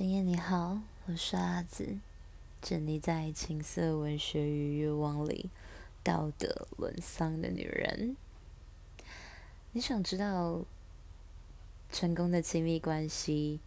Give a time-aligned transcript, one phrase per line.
[0.00, 1.98] 深夜你好，我是阿紫，
[2.62, 5.50] 沉溺在情色文学与欲望里，
[6.02, 8.16] 道德沦丧的女人。
[9.72, 10.62] 你想知道
[11.92, 13.60] 成功的亲密关系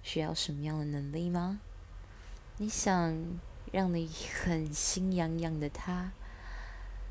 [0.00, 1.58] 需要什么样的能力吗？
[2.58, 3.40] 你想
[3.72, 4.08] 让你
[4.44, 6.12] 很心痒痒的他，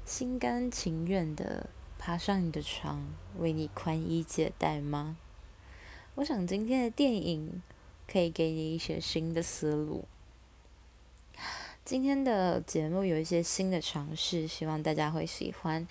[0.05, 1.69] 心甘情愿的
[1.99, 3.05] 爬上你的床，
[3.39, 5.17] 为你宽衣解带吗？
[6.15, 7.61] 我想今天的电影
[8.11, 10.05] 可以给你一些新的思路。
[11.85, 15.87] 今天的节目有一些新的尝试，希望大家会喜欢。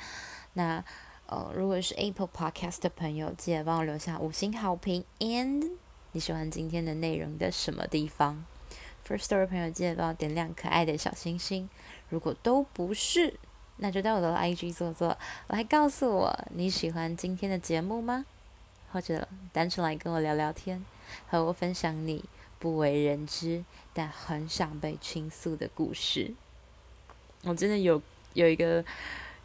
[0.54, 0.84] 那
[1.26, 5.04] 呃，如果是 Apple Podcast 的朋友，记得帮我留下五星好评。
[5.18, 5.72] And
[6.12, 8.44] 你喜欢今天的内容的什么地方
[9.06, 11.68] ？First Story 朋友记得帮我点亮可爱的小星星。
[12.08, 13.38] 如果都不是，
[13.78, 15.16] 那就到我的 IG 坐坐，
[15.48, 18.26] 来告诉我你喜欢今天的节目吗？
[18.92, 20.84] 或者单纯来跟我聊聊天，
[21.28, 22.24] 和我分享你
[22.58, 26.32] 不为人知但很想被倾诉的故事。
[27.42, 28.00] 我真的有
[28.34, 28.84] 有一个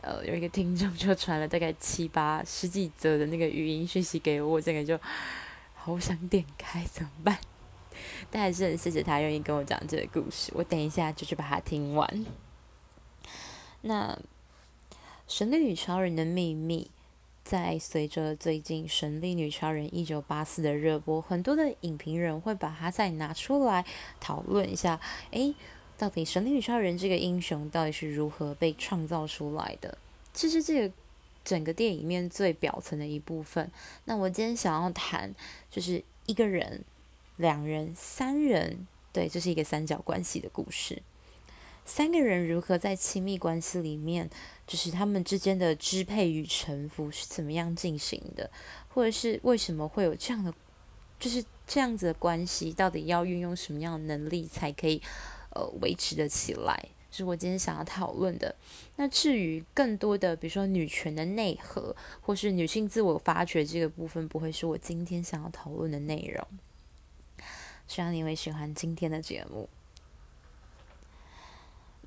[0.01, 4.99] 呃有一个听众 就传了大概七八十几则的那个语音讯息给我，我这个就
[5.75, 7.39] 好想点开，怎么办？
[8.29, 10.51] 但还是很谢谢他愿意跟我讲这个故事。
[10.53, 12.25] 我等一下就去把它听完。
[13.81, 14.13] 那
[15.27, 16.89] 《神力女超人的秘密》。
[17.47, 23.85] 在随着最近《神力女超人》一九八四的热播，很多的影评人会把它再拿出来
[24.19, 24.99] 讨论一下。
[25.31, 25.55] 诶，
[25.97, 29.97] 到底神力女超人这个英雄到底是如何被创造出来的？
[30.33, 30.93] 这是这个
[31.45, 33.71] 整个电影里面最表层的一部分。
[34.03, 35.33] 那我今天想要谈，
[35.71, 36.83] 就是一个人、
[37.37, 41.01] 两人、三人，对，这是一个三角关系的故事。
[41.87, 44.29] 三个人如何在亲密关系里面，
[44.67, 48.51] 就是他们之间的支配与臣服是怎么样进行的，
[48.89, 50.53] 或者是为什么会有这样的，
[51.17, 55.01] 就是这样子的关系，到底要运用什么样的能力才可以，
[55.51, 56.89] 呃，维持的起来？
[57.09, 58.53] 是我今天想要讨论的。
[58.97, 66.45] 那至于更多的，比如说女权的内核，或是女性自我发掘这个部分，不会是我今天想要讨论的内容。
[67.87, 69.69] 希望你会喜欢今天的节目。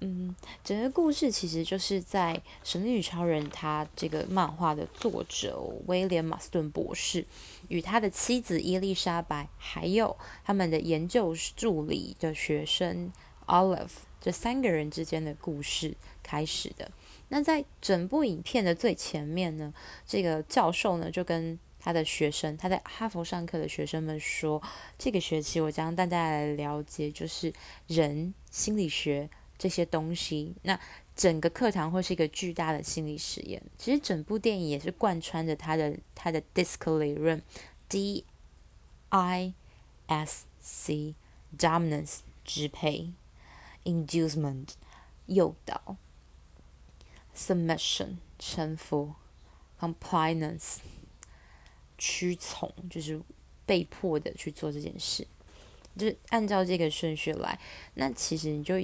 [0.02, 0.34] 嗯，
[0.64, 2.34] 整个故事其实就是在
[2.64, 7.26] 《神力女超人》他这个漫画的作者威廉·马斯顿博士
[7.68, 13.12] 与他的妻子伊丽莎白，还有他们的研究助理的学生
[13.46, 13.90] Olive
[14.22, 16.90] 这三个人之间的故事开始的。
[17.28, 19.74] 那在整部影片的最前面呢，
[20.06, 24.62] 这个教授呢就跟他的学生，他在哈佛上课的学生们说
[24.96, 27.52] ：“这个学期我将带大家来了解，就是
[27.86, 29.28] 人心理学。”
[29.60, 30.80] 这些东西，那
[31.14, 33.62] 整个课堂会是一个巨大的心理实验。
[33.76, 37.42] 其实整部电影也是贯穿着他的他的 DISC 理论
[37.86, 38.24] ，D
[39.10, 39.52] I
[40.06, 41.14] S C
[41.58, 43.12] dominance 支配
[43.84, 44.68] ，inducement
[45.26, 45.96] 诱导
[47.36, 49.12] ，submission 臣服
[49.78, 50.78] ，compliance
[51.98, 53.20] 屈从，就是
[53.66, 55.26] 被迫的去做这件事，
[55.98, 57.60] 就是按照这个顺序来。
[57.92, 58.76] 那其实你就。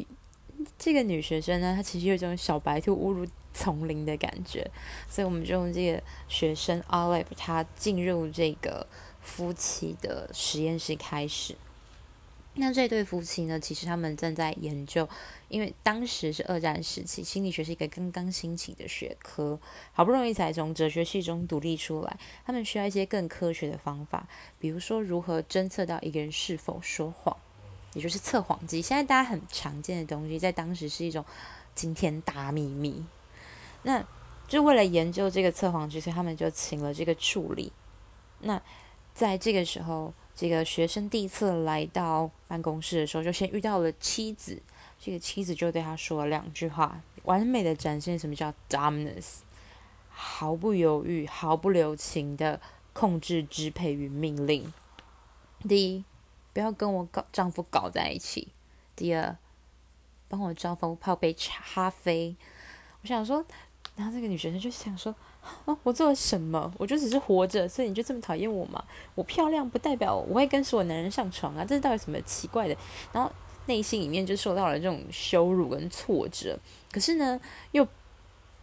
[0.79, 4.71] 这个女学生呢，她其实有一种小白兔误入丛林的感觉，
[5.09, 8.87] 所以我们就用这个学生 Olive 她进入这个
[9.21, 11.57] 夫妻的实验室开始。
[12.59, 15.07] 那这对夫妻呢，其实他们正在研究，
[15.49, 19.61] 因为当时是二战时期，心理学是一个刚刚兴起的学科，
[19.93, 24.27] 好不容易才从哲学系中独立出来，他们需要一些更科学的方法，
[24.59, 27.37] 比如说如何侦测到一个人是否说谎。
[27.97, 31.25] 也就是测谎机，现在大家很常见的东西，在当时是一种
[31.75, 33.03] 惊天大秘密。
[33.85, 34.05] 那
[34.47, 37.73] 就为了研究这个测谎机，所以他们就请了这个助理。
[38.41, 38.61] 那
[39.15, 44.61] 在这个时候，这个学生第一次来到办公室的时候，就先遇到了妻子。
[45.01, 49.39] 这个妻子就对他说了两句话，完美的展现什么叫 dominance，
[50.11, 52.61] 毫不犹豫、毫不留情的
[52.93, 54.71] 控制、支配与命令。
[55.67, 56.05] 第一。
[56.57, 58.49] 不要跟我搞丈夫搞在一起。
[58.97, 59.37] 第二，
[60.27, 62.35] 帮我丈夫泡杯茶咖啡。
[63.03, 63.45] 我想说，
[63.95, 65.15] 然后这个女学生就想说：
[65.67, 66.73] 哦，我做了什么？
[66.79, 68.83] 我就只是活着，所以你就这么讨厌我吗？
[69.15, 71.63] 我漂亮不代表我会跟所有男人上床啊！
[71.63, 72.75] 这是到底什么奇怪的？
[73.13, 73.31] 然后
[73.67, 76.59] 内心里面就受到了这种羞辱跟挫折。
[76.91, 77.39] 可是呢，
[77.73, 77.87] 又。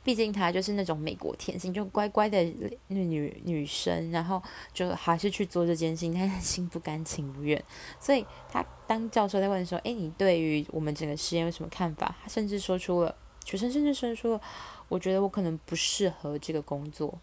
[0.03, 2.43] 毕竟她就是那种美国甜心，就乖乖的
[2.87, 4.41] 女女生，然后
[4.73, 7.63] 就还是去做这件事情，她心不甘情不愿。
[7.99, 13.15] 所以她当教授在问说：“诶，你对于我们整个实验有什么看法？”她甚至说出了，
[13.45, 14.41] 学生甚至说出了
[14.89, 17.17] ：“我觉得我可能不适合这个工作。”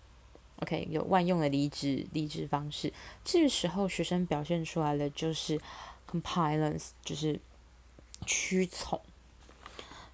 [0.63, 2.93] OK，有万用的离职离职方式。
[3.25, 5.59] 这个时候，学生表现出来的就是
[6.11, 7.41] compliance，就是
[8.27, 9.01] 屈从，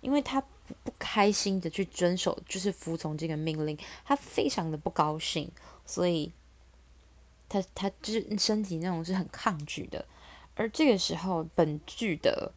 [0.00, 0.40] 因为他
[0.84, 5.50] 不开心的去遵守，就是服从这个命令，他非常的不高兴，
[5.84, 6.32] 所以
[7.48, 10.04] 他他就是身体那种是很抗拒的。
[10.54, 12.52] 而这个时候，本剧的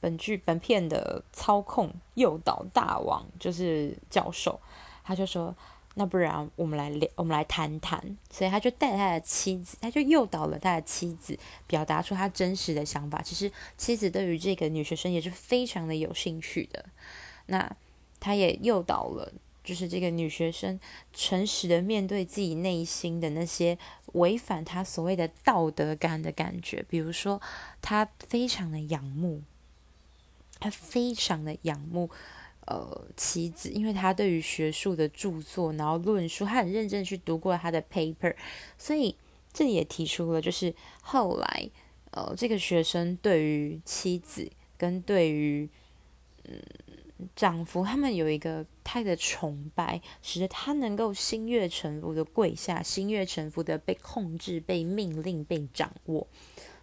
[0.00, 4.60] 本剧本片的操控诱导大王就是教授，
[5.04, 5.54] 他就说。
[5.98, 8.18] 那不然我们来聊，我们来谈谈。
[8.28, 13.22] 所以他就带他的妻子，他就诱导了他的妻子，表达出他真实的想法。
[13.22, 16.84] 其实妻子对于这个女学生也是非常的有兴趣的。
[17.46, 17.76] 那
[18.20, 19.32] 他也诱导了，
[19.64, 20.78] 就是这个女学生
[21.12, 23.78] 诚实的面对自己内心的那些
[24.12, 26.84] 违反他所谓的道德感的感觉。
[26.88, 27.40] 比如说，
[27.80, 29.42] 他非常的仰慕，
[30.60, 32.10] 他非常的仰慕。
[32.68, 38.34] 呃，妻子，因为他对于学术的著作，然后论述，他很认真去读过他的 paper，
[38.76, 39.14] 所以
[39.52, 41.70] 这里也提出了，就是后来，
[42.10, 45.68] 呃，这个学生对于妻子跟对于
[46.42, 46.60] 嗯
[47.34, 56.26] 丈夫，他们有一个他的崇拜，使得他能够心悦诚服的跪下，心悦诚服的被控制、被命令、被掌握，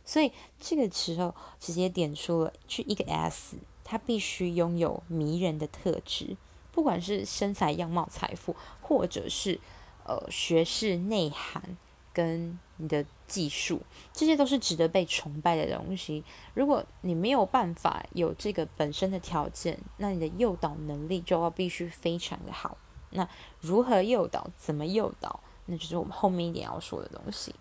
[0.04, 3.58] 所以这个时候直接点出了去一个 S。
[3.86, 6.38] 他必须拥有迷人的特质，
[6.72, 9.60] 不管是身材、样貌、财富，或者是
[10.06, 11.78] 呃学识内涵
[12.14, 13.82] 跟你的技术，
[14.14, 16.24] 这些都是值得被崇拜的东西。
[16.54, 22.78] 如果你没有办法有这个本身的条件，那你的诱导能力就要必须非常的好。
[23.10, 23.28] 那
[23.60, 24.48] 如何诱导？
[24.58, 25.40] 怎么诱导？
[25.66, 27.54] 那就是我们后面一点要说的东西。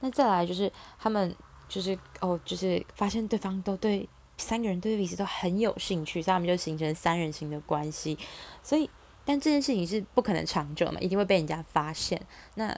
[0.00, 1.34] 那再来就是他们
[1.68, 4.08] 就是哦，就是发现对方都对。
[4.38, 8.18] 三个人对彼此都很有兴趣，所以他们就形成三人行的关系。
[8.62, 8.88] 所以，
[9.22, 12.18] 但这件事情是不可能长久嘛，一定会被人家发现。
[12.54, 12.74] 那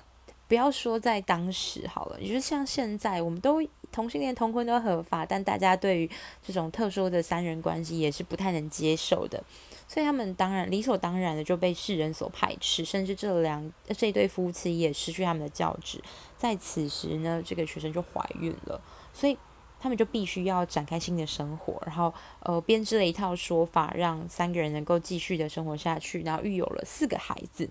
[0.52, 6.10] 不要说在当时好了，也就是像现在，我们都同性恋同婚都合法，但大家对于
[6.46, 9.43] 这种特殊的三人关系也是不太能接受的。
[9.88, 15.99] 所以他们当然理所当然的就被世人所排斥，甚至这两这对夫妻也失去他们的教职。
[16.37, 18.78] 在此时呢，这个学生就怀孕了，
[19.14, 19.38] 所以。
[19.81, 27.69] 他们就必须要展开新的生活，然后呃编织了一套说法，让三个人能够继续的生活下去，然后育有了四个孩子。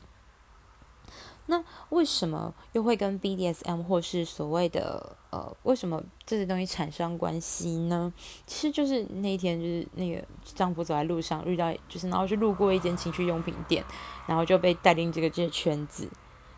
[1.52, 8.14] 那为什么又会跟 BDSM 或是所谓的呃为什么这些东西产生关系呢？
[8.48, 13.84] 其实就是那一天，就是那个丈夫走在路上遇到，就是然后就路过一间情趣用品店，
[14.26, 16.10] 然后就被带进这个这个圈子。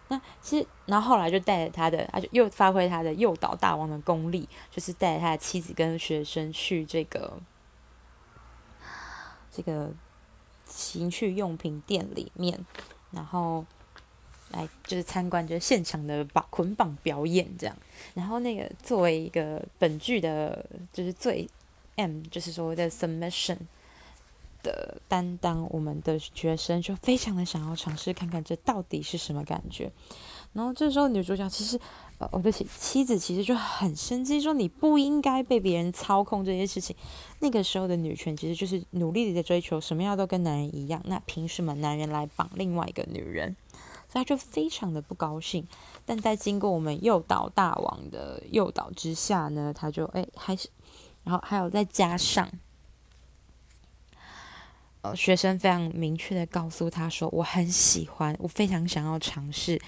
[0.10, 7.34] 那其实，然后后来就带着他的，他就又发挥他的诱导大王的功力，就是带着他的妻子跟学生去这个
[9.50, 9.90] 这个
[10.66, 12.63] 情趣用品店里面，
[13.10, 13.66] 然后
[14.53, 17.75] 来就是参观，就是现场的绑捆绑表演这样。
[18.13, 21.47] 然后那个作为一个本剧的，就是最
[21.95, 23.57] M，就是所谓的 submission。
[24.63, 29.91] 的担当，我们的学生就非常的想要尝试看看这到底是什么感觉。
[30.53, 31.77] 然后这时候女主角其实，
[32.17, 36.95] 呃，我的妻妻子其实就很生气，说你不应该被别人操控这些事情。
[37.39, 43.57] 那个时候的女权其实就是努力的在追求什么样都跟男人一样，那凭什么男人来绑另外一个女人？
[44.13, 45.68] 所以她就非常的不高兴。
[46.06, 50.69] 但在经过我们诱导大王的诱导之下呢，他就哎还是，
[51.23, 52.47] 然后还有再加上。
[55.02, 59.81] 呃，学生非常明确的告诉他说：“我很喜欢，我非常想要尝试。”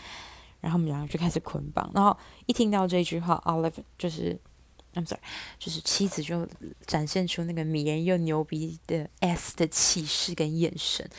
[0.59, 1.89] 然后我们两个就开始捆绑。
[1.93, 4.37] 然后一听到这句话，Olive 就是
[4.93, 5.21] ，I'm sorry，
[5.57, 6.45] 就是妻子就
[6.85, 11.09] 展现出那个迷人又牛逼的 S 的气势跟眼神。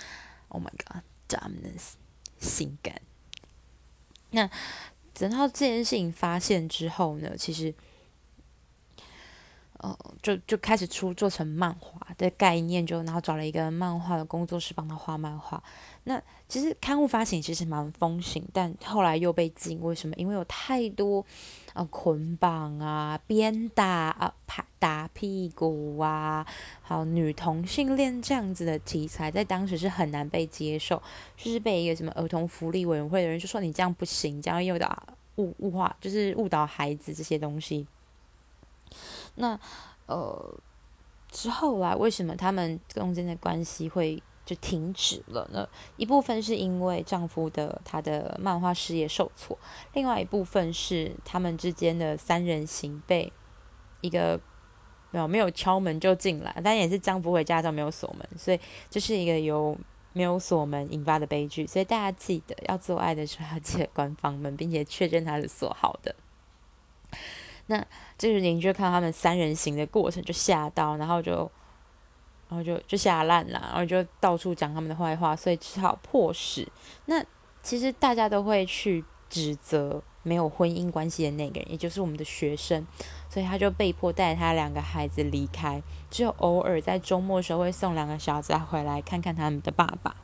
[0.48, 1.92] Oh my God，dominance，
[2.38, 3.00] 性感。
[4.30, 4.50] 那
[5.14, 7.74] 等到这件事情发现之后呢，其实。
[9.78, 15.62] 呃，就就开始出做成漫画的概念，就然后找了一个漫画的工作室帮他画漫画。
[16.08, 20.14] 那其实刊物发行其实蛮风行，但后来又被禁，为什么？
[20.16, 21.24] 因为有太多
[21.74, 26.46] 呃捆绑啊、鞭打啊、拍打屁股啊，
[26.80, 31.02] 还有女同性恋这样子的题材，在当时是很难被接受，
[31.36, 35.08] 就是被一个什么儿童福利委员会的人就说你这样不行，这样诱导
[35.38, 37.84] 误误化，就是误导孩子这些东西。
[39.34, 39.58] 那，
[40.06, 40.54] 呃，
[41.32, 45.68] 之后来为什么他们中间的关系会就停止了呢？
[45.96, 49.58] 一部分是因为丈夫的他的漫画事业受挫，
[49.92, 53.32] 另外一部分是他们之间的三人行被
[54.00, 54.40] 一个
[55.10, 59.76] 没有没有敲门就进来，但也是丈夫回家都没有锁门，所以这是一个由
[60.12, 61.66] 没有锁门引发的悲剧。
[61.66, 66.14] 所以大家记得要做爱的时候要记得关房门，并且确认它是锁好的。
[67.66, 67.84] 那
[68.16, 71.50] 这个邻居看到他们三人行的过程就吓到，然后就。
[72.48, 76.66] 然后就就下烂了，然后就到处讲他们的坏话，所以只好迫使。
[77.06, 77.24] 那
[77.62, 82.86] 其实大家都会去指责没有婚姻关系的那个人，也就是我们的学生，
[83.28, 90.14] 所以他就被迫带他两个孩子离开，只有偶尔在周末的时候会送两个小子回来看看他们的爸爸。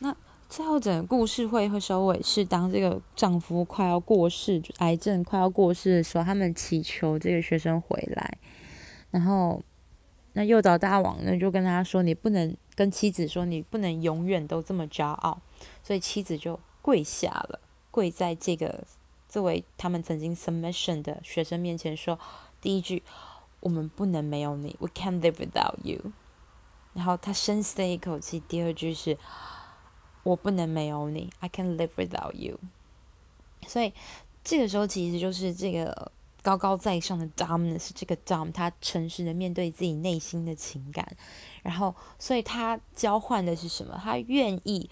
[0.00, 0.14] 那
[0.50, 8.36] 最后整个故事会会收尾是当这个丈夫快要过世，癌症快要过世的时候，他们祈求这个学生回来，
[9.10, 9.62] 然后。
[10.38, 15.40] 那诱导大王呢，就跟他说：“你不能跟妻子说，你不能永远都这么骄傲。”
[15.82, 17.58] 所以妻子就跪下了，
[17.90, 18.84] 跪在这个
[19.28, 22.16] 作为他们曾经 submission 的学生面前说
[22.62, 23.02] ：“第一句，
[23.58, 26.12] 我们不能没有你，We can't live without you。”
[26.94, 29.18] 然后他深吸了一口气，第二句是
[30.22, 32.60] ：“我不能没有你，I can't live without you。”
[33.66, 33.92] 所以
[34.44, 36.12] 这个时候其实就是这个。
[36.48, 41.06] 高高在上的 Dom 是这个 Dom，他诚实的面对自己内心的情感，
[41.62, 44.00] 然后，所以他交换的是什么？
[44.02, 44.88] 他愿意，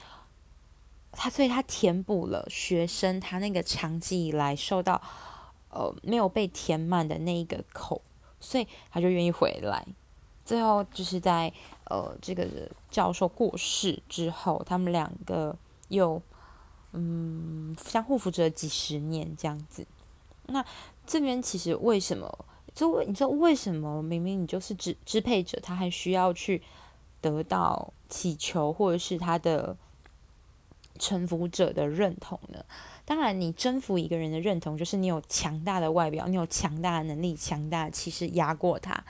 [1.13, 5.01] 他所以他填补了学生他那个长期以来受到
[5.71, 8.03] 呃没有被填满的那一个口，
[8.39, 9.87] 所以他就愿意回来。
[10.45, 11.51] 最后就是在
[11.85, 12.47] 呃这个
[12.91, 15.57] 教授过世之后，他们两个
[15.89, 16.21] 又
[16.93, 19.87] 嗯相互扶持了几十年这样子。
[20.49, 20.65] 那
[21.07, 22.47] 这边其实为什么？
[22.75, 26.63] 就为你知道为什么明明你就是支支配者，他还需要去
[27.23, 29.75] 得到祈求或者是他的
[30.99, 32.63] 臣服者的认同呢？
[33.07, 39.05] 当然，你征服一个人的认同，就是你有强大的外表，你有强大的能力，强大的气势压过他。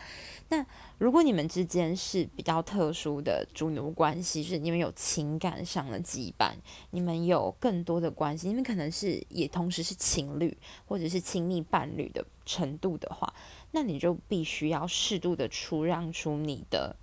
[0.48, 0.64] 那
[0.98, 6.52] 如果你们之间是比较特殊的主奴关系，是你们有情感上的羁绊，
[6.90, 13.34] 你们有更多的关系，你们可能是也同时是情侣或者是亲密伴侣的程度的话，
[13.72, 16.96] 那你就必须要适度的出让出你的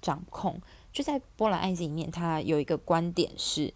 [0.00, 0.60] 掌控。
[0.92, 3.74] 就在波兰爱情里面，它有一个观点是。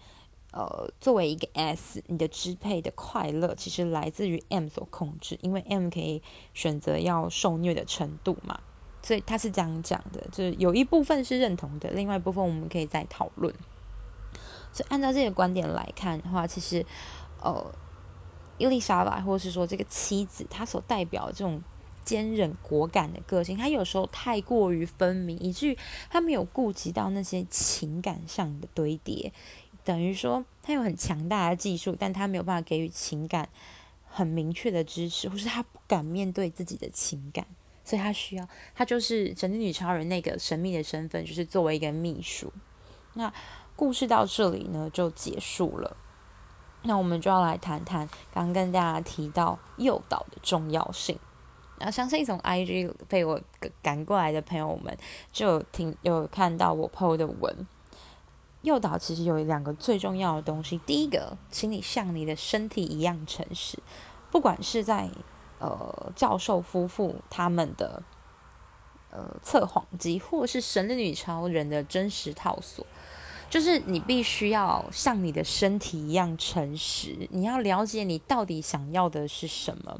[0.53, 6.23] 呃，作为一个 S，你的支配的快乐其实来自于 M 所控制，因为 M 可以
[6.55, 8.59] 选择要受虐的程度嘛，
[9.07, 13.55] 所以他是这样讲的，就是有一部分是认同的，另外一部分我们可以再讨论。
[14.73, 16.85] 所以按照这个观点来看的话，其实
[17.41, 17.73] 呃，
[18.59, 21.63] 伊丽莎白或是说这个妻子，她所代表这种
[22.05, 25.79] 坚韧果敢的个性，她有时候太过于分明，以至于
[26.11, 29.33] 她没有顾及到那些情感上的堆叠。
[29.85, 33.49] 等于说，她有很强大的技术，但她没有办法给予情感
[34.05, 37.47] 很明确的支持，或是她不敢面对自己的情感，
[37.87, 42.53] 所以他需要，他就是神奇女超人那个神秘的身份，就是作为一个秘书。
[43.15, 43.33] 那
[43.77, 45.97] 故事到这里呢，就结束了。
[46.83, 51.17] 那我们就要来谈谈刚跟大家提到诱导的重要性。
[51.79, 53.41] 那相信从 IG 被我
[53.83, 54.99] 赶过来的朋友们，
[55.31, 57.67] 就有听有看到我 PO 的文。
[58.63, 60.79] 诱导其实有两个最重要的东西。
[60.79, 63.79] 第一个，请你像你的身体一样诚实，
[64.33, 65.09] 不管是在
[65.59, 68.03] 呃教授夫妇他们的
[69.11, 72.87] 呃测谎机，或是神力女超人的真实套索，
[73.49, 77.29] 就是你必须要像你的身体一样诚实。
[77.31, 79.99] 你要了解你到底想要的是什么？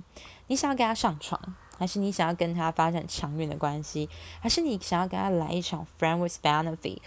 [0.49, 1.41] 你想要跟他上床，
[1.79, 4.09] 还是你想要跟他发展长远的关系，
[4.41, 6.99] 还是你想要跟他来一场 friend with benefit？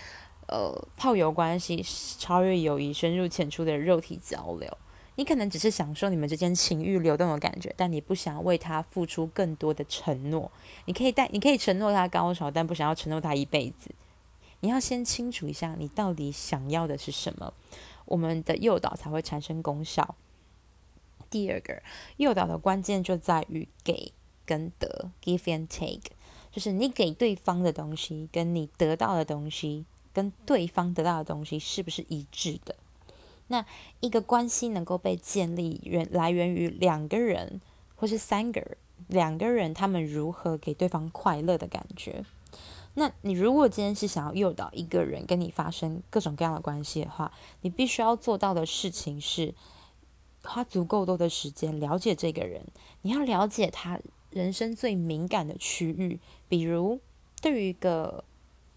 [0.47, 1.85] 呃，炮友关系
[2.17, 4.77] 超越友谊，深入浅出的肉体交流。
[5.19, 10.49] 你可能只是享受你们之间情欲流动的感觉，但你不想为他付出更多的承诺。
[10.85, 13.91] 你可以带，你可以承诺他高潮，但不想要承诺他一辈子。
[14.61, 17.53] 你要先清楚一下，你到底想要的是什么，
[18.05, 20.15] 我们的诱导才会产生功效。
[21.29, 21.83] 第二个，
[22.15, 24.13] 诱导的关键就在于给
[24.45, 26.11] 跟得，give and take，
[26.49, 29.83] 就是你给对方的东西，跟你得到的东西。
[30.13, 32.75] 跟对方得到的东西是不是一致的？
[33.49, 33.65] 那
[33.99, 37.59] 一个关系能够被建立，源来源于两个人
[37.95, 38.77] 或是三个人，
[39.07, 42.23] 两个人他们如何给对方快乐的感觉。
[42.93, 49.53] 那你如果今天是想要诱导一个人跟你发生各种各样的关系的话，你必须要做到的事情是
[50.43, 52.63] 花足够多的时间了解这个人。
[53.01, 56.99] 你要了解他人生最敏感的区域，比如
[57.41, 58.23] 对于一个。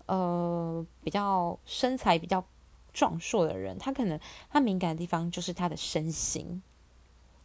[0.06, 2.44] 呃，比较身材比较
[2.92, 4.18] 壮硕的人，他可能
[4.50, 6.62] 他敏感的地方就是他的身形。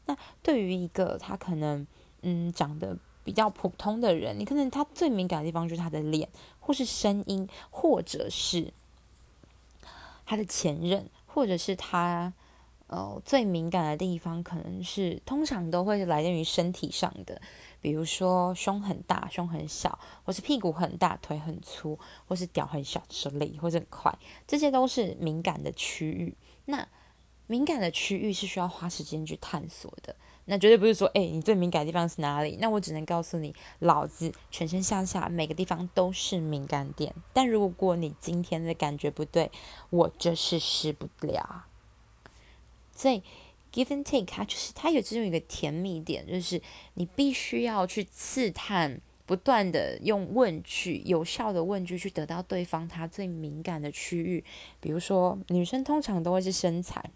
[0.05, 1.85] 那对于一个他可能
[2.21, 8.73] 嗯长得比较普通的人，你可能他最敏感的地方就是他的脸，或是声音，或者是
[10.25, 12.33] 他的前任，或者是他
[12.87, 17.41] 呃最敏感的地方，可能是通常都会来源于身体上的，
[17.88, 24.13] 比如说胸很大、胸很小，或是屁股很大、腿很粗，或是屌很小、之类或者很快，
[24.46, 26.36] 这些都是敏感的区域。
[26.65, 26.86] 那
[27.46, 30.13] 敏感的区域是需要花时间去探索的。
[30.44, 32.58] 那绝对不是说，哎，你最敏感的地方是哪里？
[32.60, 37.15] 那我只能告诉你，老子全身上下每个地方都是敏感点。
[37.32, 39.50] 但如果你今天的感觉不对，
[39.91, 41.63] 我就是试不了。
[42.94, 43.24] 所以
[43.74, 46.62] ，give and take，它就是它有这种一个甜蜜点，就是
[46.93, 54.43] 你必须要去刺探，不断的用问句，有效的问句去得到对方他最敏感的区域。
[54.79, 57.12] 比如说，女生通常都会是身材。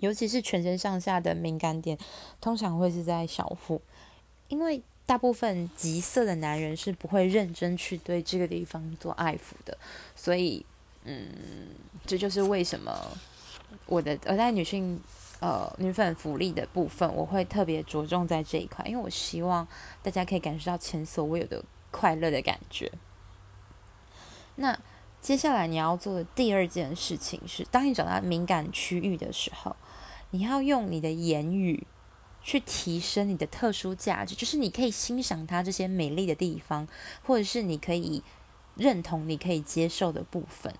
[0.00, 1.96] 尤其是全身上下的敏感点，
[2.38, 3.80] 通常会是在小腹，
[4.48, 9.78] 因为大部分急色的男人是不会认真去对这个地方做爱抚的，
[10.14, 10.66] 所以，
[11.04, 11.30] 嗯，
[12.04, 13.16] 这就是为什么
[13.86, 15.00] 我的我在女性
[15.40, 19.66] 呃女粉福利的部分，我会特别着重在这一块，因为我希望
[20.02, 22.92] 大家可以感受到前所未有的快乐的感觉。
[24.56, 24.78] 那。
[25.18, 29.74] 接下来你要做的第二件事情是，当你找到敏感区域的时候，
[30.30, 31.84] 你要用你的言语
[32.42, 36.86] 去提升你的特殊价值，就是你可以欣赏它这些美丽的地方，
[37.24, 38.22] 或者是你可以
[38.76, 40.72] 认同、你可以接受的部分。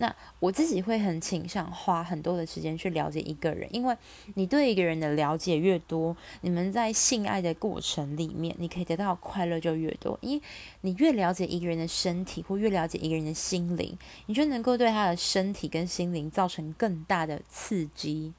[0.00, 3.96] 那我自己会很倾向花很多的时间去了解一个人，因为
[4.34, 10.16] 你对一个人的了解越多，你们在性爱的过程里面，你可以得到快乐就越多。
[10.22, 10.42] 因为
[10.82, 18.32] 你越了解一个人的身体，或越了解一个人的心灵，你就能够对他的身体跟心灵造成更大的刺激。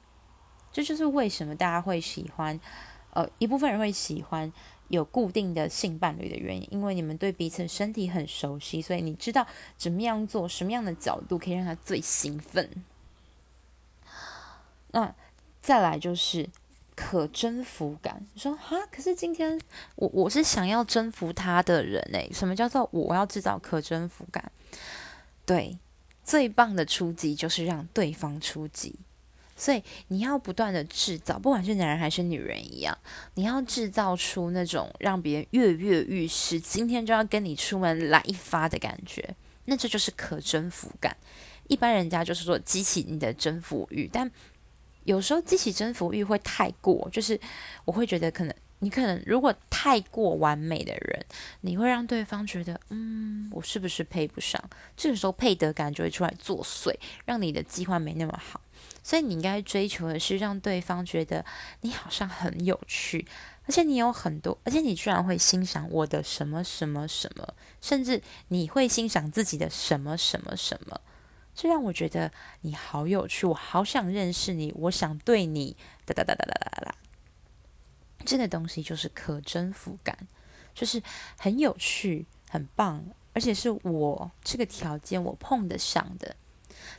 [0.72, 2.58] 这就是为什么大家会喜欢，
[3.12, 4.50] 呃，一部分人会喜欢。
[4.90, 9.46] 有固定的性伴侣的原因，因为你们对彼此身体很熟悉，所以你知道
[9.78, 12.68] 怎么样做，什么样的角度可以让他最兴奋。
[14.90, 15.14] 那
[15.62, 16.48] 再来就是
[16.96, 18.26] 可征服感。
[18.34, 19.60] 你说哈，可是今天
[19.94, 24.50] 我我是想要征服他的人诶，什么叫做我要制造可征服感？
[25.46, 25.78] 对，
[26.24, 28.96] 最棒的出击就是让对方出击。
[29.60, 32.96] 所以你要不断的制造，不管是男人还是女人一样，
[33.34, 39.36] 你要制造出那种让别人跃跃欲试，今天就要跟你出门来一发的感觉。
[39.66, 41.14] 那这就是可征服感。
[41.68, 44.28] 一般人家就是说激起你的征服欲，但
[45.04, 47.38] 有时候激起征服欲会太过，就是
[47.84, 51.26] 我会觉得可能你可能如果太过完美的人，
[51.60, 54.58] 你会让对方觉得，嗯，我是不是配不上？
[54.96, 56.94] 这个时候配得感就会出来作祟，
[57.26, 58.60] 让你的计划没那么好。
[59.02, 61.44] 所以你应该追求的是让对方觉得
[61.80, 63.26] 你好像很有趣，
[63.66, 71.00] 而且你有很多，而且你居然会欣赏我的什么什么什么，甚至你会欣赏自己的什么什么什么，
[71.54, 76.94] 这让我觉得你好有趣，我好想认识你，我想对你哒哒哒哒哒哒哒。
[78.26, 80.28] 这个东西就是可征服感，
[80.74, 81.02] 就是
[81.38, 86.36] 很有趣、很棒，而且是我这个条件我碰得上的。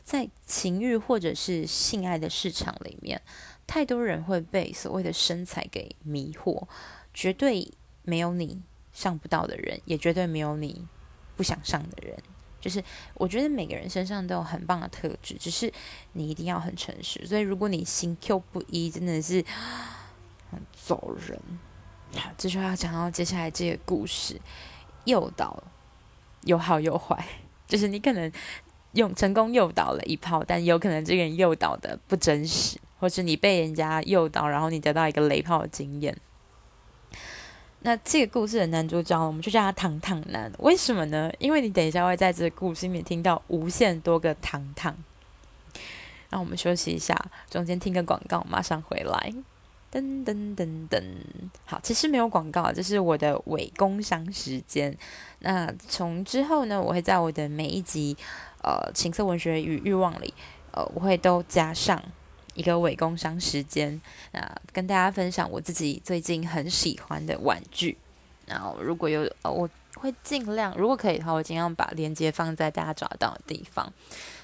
[0.04, 3.20] 在情欲或者是性爱的市场里面，
[3.66, 6.66] 太多人会被所谓的身材给迷惑，
[7.14, 8.60] 绝对没有你
[8.92, 10.86] 上不到的人，也绝对没有你
[11.36, 12.16] 不想上的人。
[12.60, 12.82] 就是
[13.14, 15.72] 我觉得每个人身上都有很棒的特质，只是
[16.12, 17.26] 你一定要很诚实。
[17.26, 19.44] 所以如果你心 Q 不一，真的是
[20.50, 21.40] 很走人。
[22.14, 24.40] 好，这就要讲到接下来这个故事，
[25.06, 25.62] 诱导
[26.42, 27.26] 有好有坏，
[27.66, 28.30] 就是你可能。
[28.92, 36.16] 用成功诱导了一炮，但有可能这个人诱导的不真实，或是你被人家诱导，然后你得到一个雷炮的经验。
[37.80, 40.52] 那这个故事的男主角，我们就叫他糖糖男。
[40.58, 41.32] 为什么呢？
[41.38, 44.96] 因为你等一下会在这个故事里面听到无限多个糖糖。
[46.30, 47.16] 让我们休息一下，
[47.50, 49.34] 中间听个广告，马上回来。
[49.92, 51.02] 噔噔噔噔，
[51.66, 54.96] 好，其实没有广告，这是我的伪工商时间。
[55.40, 58.16] 那从之后呢，我会在我的每一集。
[58.64, 60.32] 呃，情色文学与欲望里，
[60.70, 62.00] 呃，我会都加上
[62.54, 64.00] 一个伪工商时间，
[64.30, 67.98] 那、跟大家分享我自己最近很喜欢的玩具。
[68.46, 73.92] 然后如果有，呃，我会尽量，如果可以的话，我尽量把链接放在大家找到的地方。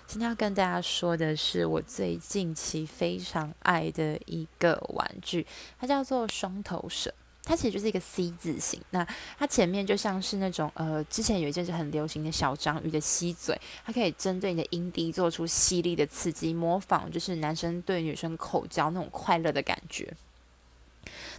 [0.09, 5.47] 今天要跟大家说的是我最近期非常爱的一个玩具，
[5.79, 7.13] 它叫做双头蛇。
[7.45, 9.07] 它其实就是一个 C 字形，那
[9.39, 20.11] 它前面就像是那种呃，之前有一阵子很流行的小章鱼的吸嘴，它可以针对你的阴蒂做出犀利的刺激，模仿就是男生对女生口交那种快乐的感觉。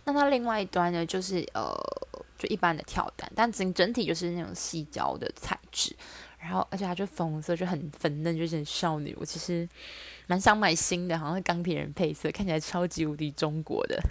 [0.06, 1.76] 那它另外一端呢，就是呃，
[2.38, 5.96] 就一般的跳蛋，但整整体就是那种细胶的材质。
[6.40, 9.16] 然后而且它就粉红色，就很粉嫩，就是很少女。
[9.20, 9.68] 我其实
[10.28, 14.02] 蛮想买新的，好像是钢铁人配色，看起来超级无敌中国的，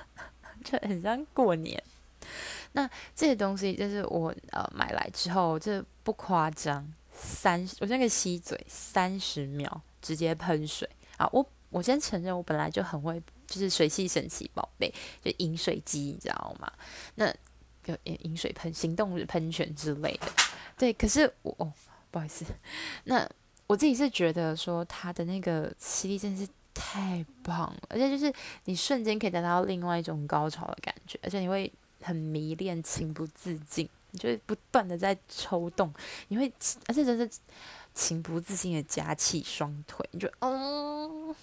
[0.62, 1.82] 就很像过年。
[2.72, 11.28] 那这些东西就是我呃买来之后，这不夸张，三我那个吸嘴三十秒直接喷水啊！
[11.32, 14.92] 我我先承认，我本来就很会，就是水系神奇宝贝，
[15.24, 16.70] 就饮水机，你知道吗？
[17.16, 17.34] 那
[17.90, 20.26] 有饮水喷、行动喷泉之类的，
[20.78, 20.92] 对。
[20.92, 21.72] 可是我哦，
[22.10, 22.44] 不好意思，
[23.04, 23.28] 那
[23.66, 28.32] 我自己是觉得说它的那个吸力真是太棒了，而且就是
[28.64, 31.72] 你瞬间可以达到另外一种高潮的感觉，而且你会。
[32.02, 35.92] 很迷恋，情不自禁，你就会不断的在抽动，
[36.28, 36.50] 你会，
[36.86, 37.28] 而且真是
[37.92, 41.36] 情不自禁的夹起双腿，你就嗯，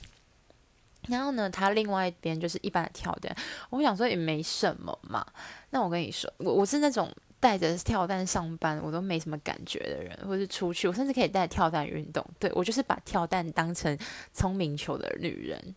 [1.08, 3.36] 然后呢，他另外一边就是一般的跳蛋，
[3.70, 5.26] 我想说也没什么嘛。
[5.70, 12.26] 那我跟你说，我我是那种带着跳蛋上班我都没什么感觉的人，或是出去我甚至可以带跳蛋运动。
[12.40, 13.98] 对，我就是把跳蛋当成
[14.34, 15.76] 聪明球的女人，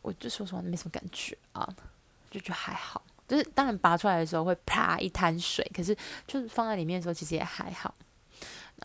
[0.00, 1.68] 我就说实话没什么感觉啊，
[2.30, 3.02] 就觉得还好。
[3.28, 7.94] 就是当然拔出来的时候会啪一滩水，可是就是放在里面的时候其实也还好。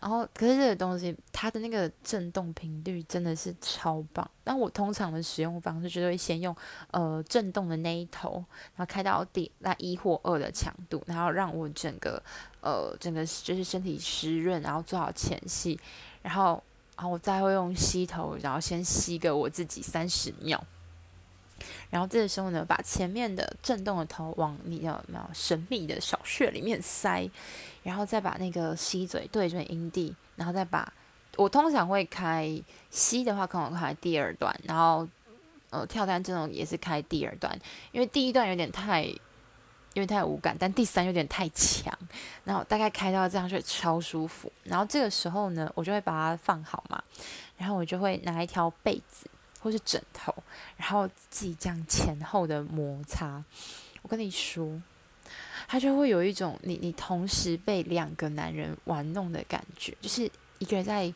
[0.00, 4.28] 然后可是这个东西它的那个震动频率真的是超棒。
[4.44, 6.54] 那我通常的使用方式就是会先用
[6.90, 12.22] 呃震动的那一头，然后开到底那一或二的强度，然后让我整个
[12.60, 15.78] 呃整个就是身体湿润，然后做好前戏，
[16.22, 16.62] 然后
[16.96, 20.62] 然后我再会用吸头，然后先吸个我自己三十秒。
[21.90, 27.30] 然后这个时候呢，把前面的震动的头往你的没有神秘的小穴里面塞，
[27.82, 30.92] 然后再把那个吸嘴对准阴蒂，然后再把
[31.36, 35.06] 我通常会开吸的话，可能开第二段，然后
[35.70, 37.58] 呃跳单这种也是开第二段，
[37.92, 39.04] 因为第一段有点太
[39.94, 41.92] 因为太无感，但第三有点太强，
[42.44, 44.52] 然后大概开到这样就超舒服。
[44.64, 47.02] 然后这个时候呢，我就会把它放好嘛，
[47.56, 49.28] 然后我就会拿一条被子。
[49.60, 50.32] 或是枕头，
[50.76, 53.42] 然后自己这样前后的摩擦，
[54.02, 54.80] 我跟你说，
[55.66, 61.12] 他就会有一种你你同时被两个男人玩弄的感觉，就是一个在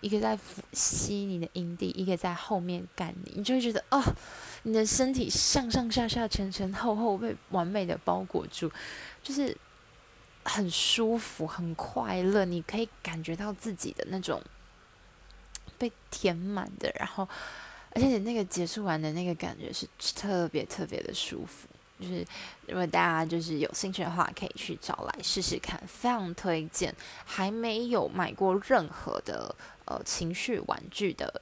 [0.00, 0.36] 一个在
[0.72, 4.02] 吸你的阴蒂，一个在后面干你，你就会觉得哦，
[4.64, 8.70] 你的身体上上下下前前后后被完美的包裹住，
[9.22, 9.56] 就是
[10.42, 14.42] 很舒服很快乐，你可以感觉到自己的那种
[15.78, 17.28] 被填满的，然后。
[17.92, 21.66] 而且那个结束完的那个感觉是特别特别的舒服，
[21.98, 22.24] 就是
[22.66, 26.94] 如果大家就是有兴趣的话，可以去找来试试看，非常推荐。
[27.24, 29.54] 还没有买过任何的
[29.86, 31.40] 呃情绪玩具的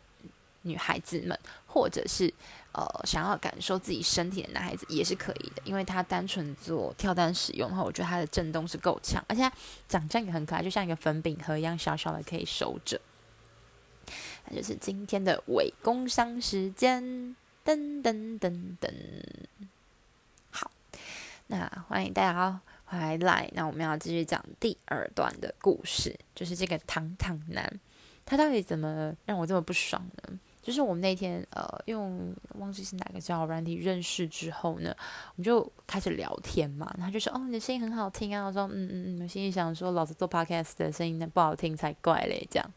[0.62, 2.32] 女孩子们，或者是
[2.72, 9.52] 呃想要感受自己身体的男孩子也是可以的，因为它单纯做跳单使用的话，我觉得它的震动是够强，而且它
[9.88, 13.00] 长相也很可爱，就像一个粉饼盒一样小小的，可以收着。
[14.48, 17.02] 那就是今天的伪工商时间，
[17.64, 18.90] 噔噔噔噔。
[20.50, 20.70] 好，
[21.48, 23.50] 那欢迎大家回来。
[23.54, 27.80] 那我们要继续讲第二段的故事，就是这个堂堂男，
[28.24, 30.38] 他到底怎么让我这么不爽呢？
[30.62, 36.92] 就是我们那天呃，用忘记是哪个交友软体认识之后呢，我们就开始聊天嘛。
[36.98, 42.68] 他就说：“哦，你的声音很好听啊。”我说：“嗯嗯嗯。”我心里想说：“老子做 podcast 的声音不好听才怪嘞。”这样。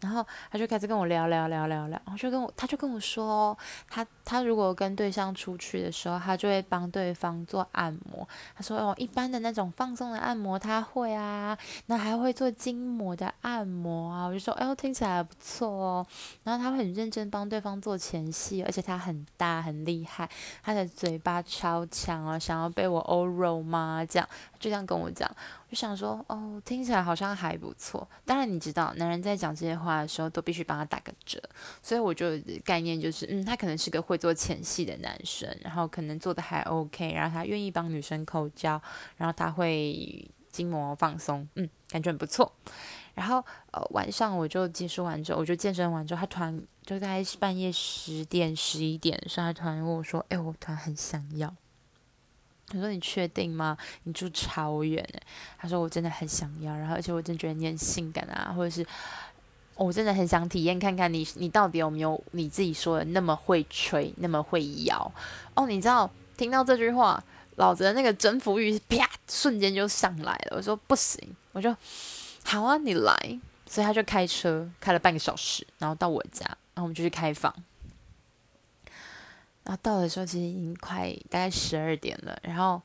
[0.00, 3.56] 然后他就开始跟我聊聊聊聊聊，然后就跟我，他就跟我说，
[3.88, 8.26] 他他如果跟对象出去的时候，他就会帮对方做按摩。
[8.56, 14.26] 他说哦，一般的那种放松的按摩他会啊，那还会做筋膜的按摩啊。
[14.26, 16.06] 我就说，哎，听起来不错哦。
[16.44, 20.28] 然后他会很认真帮对方做前戏，而且他很大很厉害，
[20.62, 24.04] 他的嘴巴超强啊，想要被我 oral 吗？
[24.08, 25.30] 这样就这样跟我讲。
[25.70, 28.08] 就想说哦，听起来好像还不错。
[28.24, 31.40] 当然，你知道，男人在讲这些话的时候，都必须帮他打个折。
[31.80, 32.26] 所以，我就
[32.64, 38.82] 概念就是，嗯，他可能是个会做前戏的男生，然后可能做的还 OK，然后他愿意帮女生口交，
[39.16, 42.52] 然后他会筋膜放松，嗯，感觉很不错。
[43.14, 43.36] 然后，
[43.70, 51.54] 呃，晚上我就结束完之后，我就健身完之后，他突然就在半夜十点、十一点的时候，他突然问我说：“哎，我突然很想要。”
[52.70, 53.76] 他说：“你确定吗？
[54.04, 55.22] 你住超远诶。”
[55.58, 58.86] 他说：“我真的很想要，然后而且我真觉得你很性感啊，或者是
[59.74, 65.12] 我真的很想体验看看你，你到底有没有你自己说的那么会吹，那么会摇
[65.54, 65.66] 哦？
[65.66, 67.22] 你知道听到这句话，
[67.56, 70.56] 老子的那个征服欲啪瞬间就上来了。
[70.56, 71.18] 我说不行，
[71.52, 71.76] 我就
[72.44, 73.40] 好啊，你来。
[73.66, 77.54] 所以他就开车开了半个小时，然后到我家，然后我们就去开房。”
[79.70, 82.36] 然后到的时候，其实已经快大概十二点了。
[82.42, 82.82] 然后，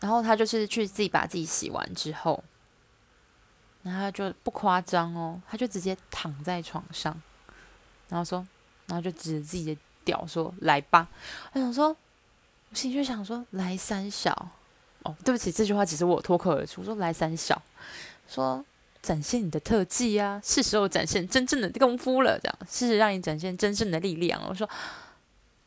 [0.00, 2.44] 然后他就是去自己把自己洗完之后，
[3.82, 7.18] 然后就不夸张哦，他就直接躺在床上，
[8.10, 8.46] 然后说，
[8.84, 11.08] 然后就指着自己的屌说：“来吧。”
[11.54, 11.88] 我想说，
[12.68, 14.50] 我心里就想说：“来三小。”
[15.04, 17.62] 哦，对不起，这句话只是我脱口而出，我说：“来三小。”
[18.28, 18.62] 说。
[19.00, 20.40] 展现你的特技啊！
[20.44, 24.42] 是时候展现真正的功夫了，这样是让你展现真正的力量。
[24.46, 24.68] 我说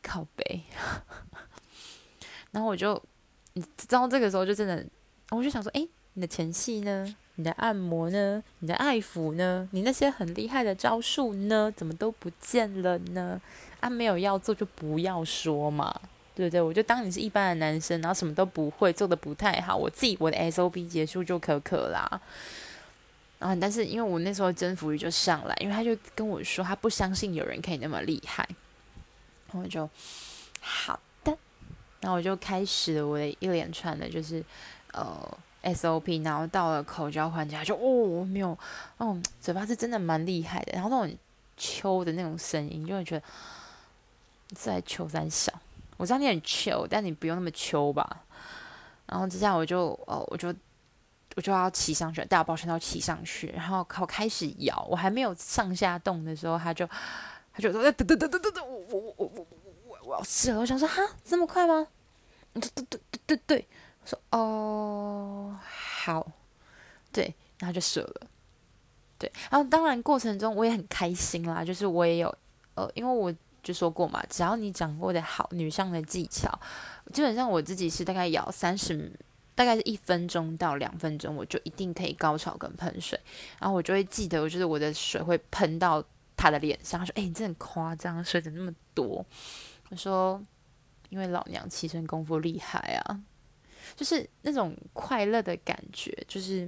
[0.02, 0.62] 靠背，
[2.50, 3.00] 然后我就
[3.54, 4.84] 你知道这个时候就真的，
[5.30, 7.14] 我就想说，哎，你的前戏呢？
[7.36, 8.42] 你的按摩呢？
[8.58, 9.66] 你的爱抚呢？
[9.72, 11.72] 你那些很厉害的招数呢？
[11.74, 13.40] 怎么都不见了呢？
[13.80, 15.98] 啊，没有要做就不要说嘛，
[16.34, 16.60] 对不对？
[16.60, 22.20] 我就当你是一般的男生，然后什么都不会，做得不太好，我自己我的 SOP 结束就可可啦。
[23.38, 28.46] 然后，但是因为我那时候征服欲就上来，因为他就跟我说他不相信有人可以那么厉害，
[29.52, 29.88] 我就
[30.60, 31.36] 好的，
[32.00, 34.44] 然后我就开始我的一连串的，就是
[34.92, 38.56] 呃 SOP，然后到了口交环节，就哦没有，
[38.98, 41.18] 哦嘴巴是真的蛮厉害的，然后那种
[41.56, 43.24] 秋的那种声音，就会觉得
[44.54, 45.52] 在秋山小，
[45.96, 48.24] 我知道你很秋，但你不用那么秋吧。
[49.06, 50.54] 然后这下我就哦我就。
[51.34, 56.86] 我就要骑上去，大包全都骑上去，然后靠开始摇，我还没有上下动的时候，他就
[57.52, 59.46] 他就说：“等等等等等等，我我我我我
[59.86, 61.86] 我我要射了！”我想说：“哈，这么快吗？”
[62.54, 63.68] 对对对对对对，
[64.02, 66.32] 我说：“哦，好，
[67.12, 68.26] 对。”然后就射了，
[69.18, 69.30] 对。
[69.50, 72.34] 然后当然过程中我也很开心啦，就是我也有
[72.74, 76.50] 呃，因为我就说过嘛，只要你掌握的好女上的技巧，
[77.12, 79.12] 基本上我自己是大概摇三十。
[79.54, 83.20] 大概是一分钟到两分钟，我就一定可以高潮跟喷水，
[83.60, 86.02] 然后我就会记得，我就是我的水会喷到
[86.42, 87.06] 他的脸上。
[87.06, 89.24] 说：“哎、你真的夸张，水怎么那么多？”
[89.90, 90.42] 我说
[91.10, 93.20] ：“因为老娘起身功夫厉害啊，
[93.94, 96.66] 就是那种快乐的感觉，就是，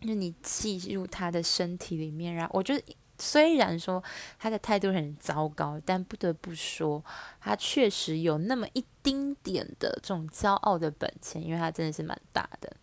[0.00, 2.84] 就是你进入他的身体里面，然后我觉得。”
[3.20, 4.00] 虽然说
[4.38, 7.04] 他的态度很糟糕，但不得不说，
[7.40, 12.76] 他确实有那么一丁点的这种骄傲的本钱，因为他真的是蛮大的，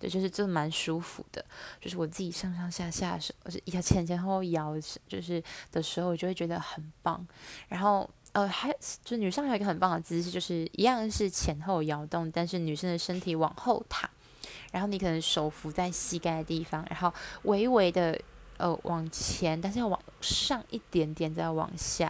[0.00, 1.44] 对，就是真的蛮舒服的。
[1.80, 4.74] 就是我自己上上下下的时候，是要前前后后摇，
[5.06, 7.24] 就是的时候，我就会觉得很棒。
[7.68, 14.08] 然后呃，还就女生还有一个很棒的姿势，就是一样是前后摇动，但是女生的身体往后躺，
[14.72, 18.20] 然后你可能手扶在膝盖的地方，然后微微的。
[18.62, 22.04] 呃，往前，但是要往上一点点，再往下，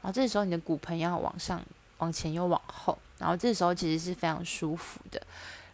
[0.00, 1.60] 然后这时候你的骨盆要往上、
[1.98, 5.20] 往前又往后，然后这时候其实是非常舒服的，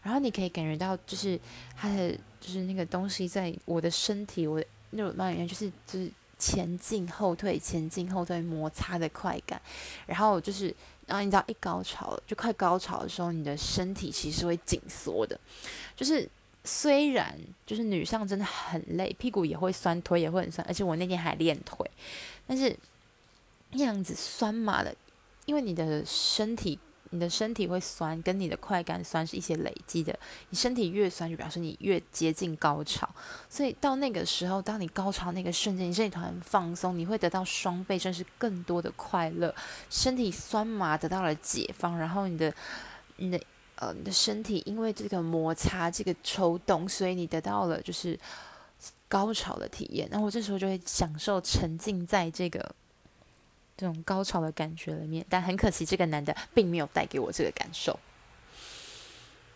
[0.03, 1.39] 然后你可以感觉到，就是
[1.77, 9.61] 它的就是那个东西在我的身体，我那种里面，就是就是前进后退、前进后退摩擦的快感，
[10.07, 10.75] 然后就是，
[11.07, 15.39] 然后你知道一高潮就快高潮的时候，你的身体其实会紧缩的，
[15.97, 16.29] 就是。
[16.65, 17.37] 虽然
[17.67, 21.85] 就是女上真的很累，屁股也会酸，腿也会很酸，而且我那天还练腿，
[22.47, 22.73] 但是
[23.73, 24.95] 那样子酸麻的，
[25.45, 26.79] 因为你的身体，
[27.13, 30.19] 你的身体会酸，跟你的快感酸是一些累积的。
[30.51, 33.09] 你身体越酸，就表示你越接近高潮。
[33.49, 39.55] 所以到那个时候，当你高潮那个瞬间，你身体很放松，你会得到双倍甚至更多的快乐。
[39.89, 42.53] 身体酸麻得到了解放，然后你的，
[43.19, 43.41] 你的。
[43.77, 48.17] 呃，你的身体因为这个摩擦、这个抽动，所以你得到了就是
[49.09, 50.07] 高潮的体验。
[50.09, 52.73] 然后我这时候就会享受沉浸在这个
[53.77, 55.25] 这种高潮的感觉里面。
[55.29, 57.99] 但很可惜，这个男的并没有带给我这个感受。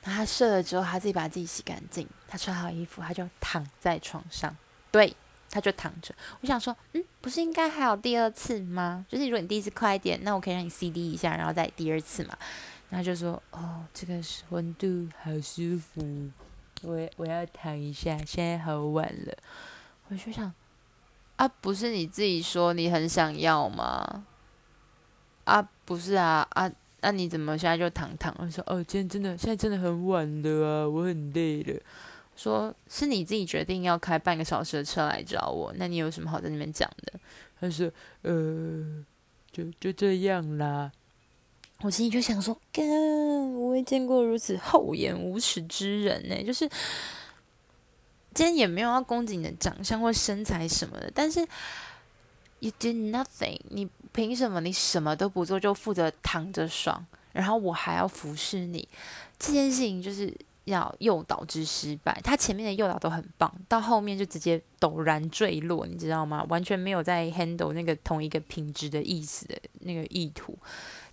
[0.02, 4.57] 他射了之后，他自己把自己洗干净，他穿好衣服，他就躺在床上。
[4.92, 5.14] 对，
[5.50, 6.14] 他就躺着。
[6.40, 9.05] 我想说，嗯，不是应该还有第二次吗？
[9.09, 12.38] 就是如果你第一次快一点，那我可以让你 CD 一下，然后再第二次嘛。
[12.88, 16.31] 然后就说：“哦，这个温度好舒服，
[16.83, 18.16] 我我要躺一下。
[18.24, 19.37] 现在好晚了。”
[20.09, 20.55] 我就想
[21.37, 24.25] ：“啊，不是你自己说你很想要吗？
[25.44, 26.70] 啊，不是啊，啊，
[27.01, 31.81] 那、你怎么现在就躺躺？”我说：“哦，今天真的，现在真的很晚了啊，我很累了。”
[32.37, 37.18] 说：“是你自己决定要开半个小时的车来找我，那你有什么好在那边讲的？”
[37.61, 37.90] 他说
[38.22, 39.05] ：“呃，
[39.53, 40.90] 就就这样啦。”
[41.83, 42.83] 我心里就想说，干，
[43.53, 46.42] 我未见过如此厚颜无耻之人呢。
[46.42, 46.68] 就是
[48.37, 51.40] 今天也没有要攻击你的长相或身材什么的，但是
[52.61, 58.87] you did nothing，你凭什么你什么都不做就负责躺着爽，然后我还要服侍你？
[59.38, 60.31] 这件事情就是
[60.64, 62.20] 要诱导之失败。
[62.22, 66.44] 他前面的诱导都很棒，到后面就直接陡然坠落，你知道吗？
[66.51, 70.59] 完全没有在 handle 那个同一个品质的意思的那个意图。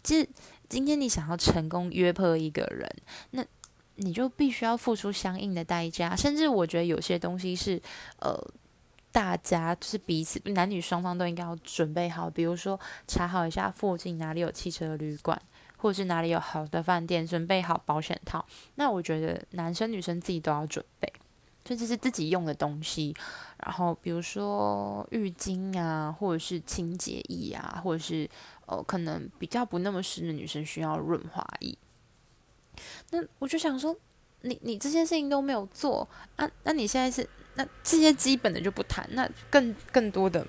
[0.04, 0.28] 其实。
[0.70, 2.90] 今天你想要成功约破一个人，
[3.32, 3.46] 那
[3.96, 6.16] 你就必须要付出相应的代价。
[6.16, 7.82] 甚至我觉得有些东西是，
[8.20, 8.38] 呃，
[9.12, 15.40] 大家就是彼此男女双方都应该要准备好，比如说查好一下附近哪里有汽车旅馆，
[15.78, 18.46] 或者是哪里有好的饭店，准备好保险套。
[18.76, 21.12] 那我觉得男生女生自己都要准备。
[21.66, 23.16] 这是自己用的东西，
[23.64, 28.30] 然后比如说浴巾啊，或者是清洁液啊，或者是
[28.66, 31.74] 呃，可能比较不那么湿的女生需要润滑液。
[33.14, 33.96] 那我就想说，
[34.42, 36.50] 你你这些事情都没有做啊？
[36.64, 40.44] 那你现在是那这些基本的就不谈，那更更多的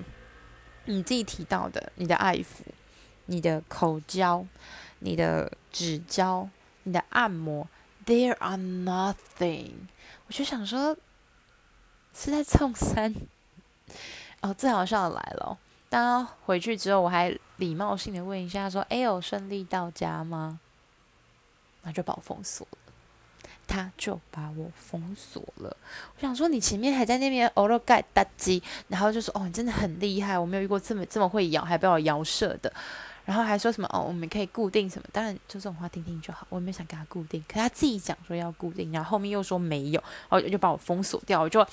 [0.86, 2.62] 你自己提到的，你的爱抚、
[3.26, 4.46] 你的口交、
[5.00, 6.48] 你的指交、
[6.84, 7.68] 你的按摩
[8.06, 9.72] ，there are nothing。
[10.26, 10.96] 我就想说，
[12.14, 13.14] 是在冲三
[14.40, 15.58] 哦，最好笑的来了。
[15.90, 20.58] 当回去之后，我还礼貌性的问一下，说：“哎呦，顺利到家吗？”
[21.84, 22.78] 那就把我封锁了。
[23.66, 25.74] 他就把我封锁了。
[26.16, 32.70] 我想说，你前面还在那边欧罗盖大鸡，然后就说：“哦，你真的很厉害，我没有遇过这么这么会咬，还被我摇射的。”
[33.24, 35.08] 然后还说什么哦，我们可以固定什么？
[35.10, 37.42] 当然就这种话听听就好，我也没想给他固定。
[37.48, 41.40] 可他自己讲说要固定，然后后面又说没有，然后就把我封锁掉。
[41.40, 41.66] 我就，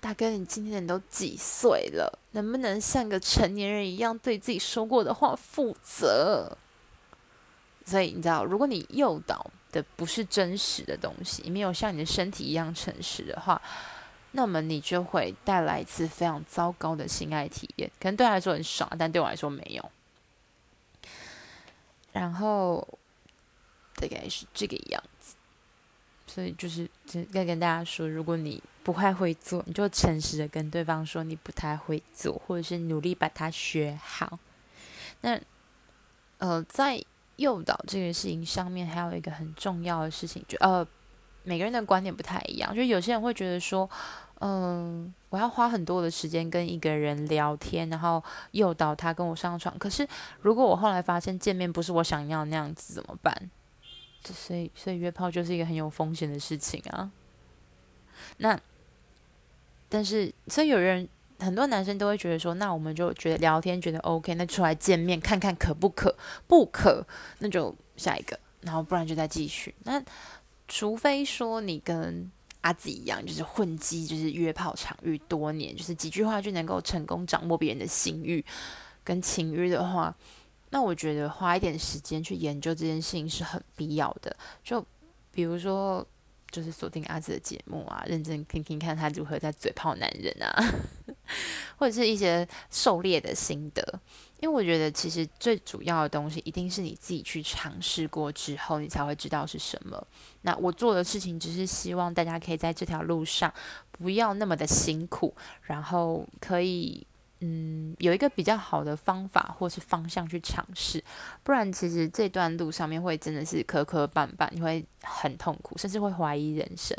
[0.00, 2.18] 大哥，你今天都几岁了？
[2.32, 6.56] 能不能像个成年人一样对自己说过的话负责？
[7.88, 13.60] 所以你知道，如果你诱导的不是真实的东西，没有像你的身体一样诚实的话。
[14.32, 19.90] 那么你就会带来一次非常糟糕的性爱体验，可能对他来说很爽，但对我来说没有。
[22.12, 22.86] 然后
[23.94, 25.34] 大概是这个样子，
[26.26, 34.38] 所以就是就该跟大家说，如果你不太会做，你就诚实的跟对方说你不太会做，或者是努力把它学好。
[35.22, 35.40] 那
[36.36, 37.02] 呃，在
[37.38, 40.86] 诱导这个事情上面，还有一个很重要的事情，就呃。
[41.44, 43.88] 每个人的观点不太一样，就有些人会觉得说，
[44.40, 49.78] 嗯，我要花很多的时间跟一个人聊天，然后诱导他跟我上床。
[49.78, 50.06] 可是
[50.42, 53.50] 如果我后来发现见面不是我想要那样子，怎么办？
[54.24, 57.10] 所以，所以约炮就是一个很有风险的事情啊。
[58.36, 58.60] 那，
[59.88, 67.06] 但是，所以有人很多男生都会觉得说，那我们就觉得聊天觉得 OK，那出来见面看看可不可，不可，
[67.38, 69.74] 那就下一个，然后不然就再继续。
[69.84, 70.02] 那。
[70.70, 78.44] 除非说你跟阿紫一样，就是混迹，就是约炮场域多年，就是几句话就能够成功掌握别人的心欲
[79.02, 80.14] 跟情欲的话，
[80.68, 84.36] 那我觉得花一点时间去研究这件事情是很必要的。
[84.62, 84.84] 就
[85.32, 86.06] 比如说，
[86.50, 90.52] 就是锁定阿紫的节目啊，认真听听看他如何在嘴炮男人啊，
[91.76, 94.00] 或者是一些狩猎的心得。
[94.40, 100.00] 因为我觉得，其实最主要的东西，一定是你自己去尝试过之后，你才会知道是什么。
[100.42, 103.52] 那我做的事情，只是希望大家可以在这条路上
[103.90, 107.04] 不要那么的辛苦，然后可以
[107.40, 111.02] 嗯有一个比较好的方法或是方向去尝试。
[111.42, 116.96] 不然，其实这段路上面会真的是磕磕绊绊，你会很痛苦，甚至会怀疑人生。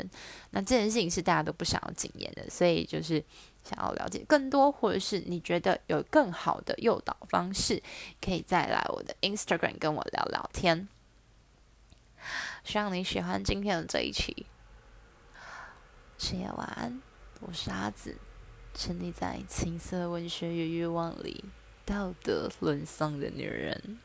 [0.50, 3.24] 那这件事情是大家都不想要经验的，所以就是。
[3.62, 7.80] 想要了解更多，或者是你觉得有更好的诱导方式，
[8.18, 10.88] 可以再来我的 Instagram 跟我聊聊天。
[12.64, 14.46] 希望你喜欢今天的这一期。
[16.16, 17.02] 深夜晚安，
[17.40, 18.16] 我是阿紫，
[18.74, 21.44] 沉溺在情色文学与欲望里，
[21.84, 23.98] 道德沦丧的女人。